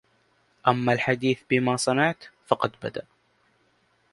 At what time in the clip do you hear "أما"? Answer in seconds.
0.67-0.93